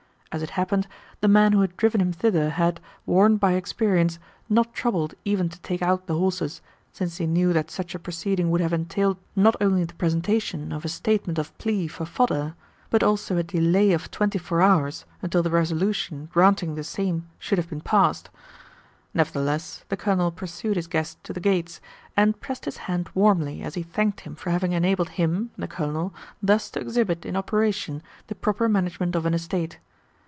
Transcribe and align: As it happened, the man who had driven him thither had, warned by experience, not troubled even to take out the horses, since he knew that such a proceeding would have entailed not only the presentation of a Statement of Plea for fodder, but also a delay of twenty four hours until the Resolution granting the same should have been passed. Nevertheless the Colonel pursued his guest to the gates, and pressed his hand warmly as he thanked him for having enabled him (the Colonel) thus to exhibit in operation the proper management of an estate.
As 0.33 0.41
it 0.41 0.51
happened, 0.51 0.87
the 1.19 1.27
man 1.27 1.51
who 1.51 1.59
had 1.59 1.75
driven 1.75 1.99
him 1.99 2.13
thither 2.13 2.51
had, 2.51 2.79
warned 3.05 3.41
by 3.41 3.51
experience, 3.51 4.17
not 4.47 4.73
troubled 4.73 5.13
even 5.25 5.49
to 5.49 5.59
take 5.59 5.81
out 5.81 6.07
the 6.07 6.13
horses, 6.17 6.61
since 6.93 7.17
he 7.17 7.27
knew 7.27 7.51
that 7.51 7.69
such 7.69 7.93
a 7.93 7.99
proceeding 7.99 8.49
would 8.49 8.61
have 8.61 8.71
entailed 8.71 9.17
not 9.35 9.57
only 9.59 9.83
the 9.83 9.93
presentation 9.95 10.71
of 10.71 10.85
a 10.85 10.87
Statement 10.87 11.37
of 11.37 11.55
Plea 11.57 11.85
for 11.89 12.05
fodder, 12.05 12.55
but 12.89 13.03
also 13.03 13.35
a 13.35 13.43
delay 13.43 13.91
of 13.91 14.09
twenty 14.09 14.37
four 14.37 14.61
hours 14.61 15.03
until 15.21 15.43
the 15.43 15.49
Resolution 15.49 16.29
granting 16.31 16.75
the 16.75 16.83
same 16.85 17.27
should 17.37 17.57
have 17.57 17.67
been 17.69 17.81
passed. 17.81 18.29
Nevertheless 19.13 19.83
the 19.89 19.97
Colonel 19.97 20.31
pursued 20.31 20.77
his 20.77 20.87
guest 20.87 21.21
to 21.25 21.33
the 21.33 21.41
gates, 21.41 21.81
and 22.15 22.39
pressed 22.39 22.63
his 22.63 22.77
hand 22.87 23.09
warmly 23.13 23.61
as 23.61 23.75
he 23.75 23.83
thanked 23.83 24.21
him 24.21 24.35
for 24.35 24.51
having 24.51 24.71
enabled 24.71 25.09
him 25.09 25.51
(the 25.57 25.67
Colonel) 25.67 26.13
thus 26.41 26.69
to 26.69 26.79
exhibit 26.79 27.25
in 27.25 27.35
operation 27.35 28.01
the 28.27 28.35
proper 28.35 28.69
management 28.69 29.13
of 29.17 29.25
an 29.25 29.33
estate. 29.33 29.79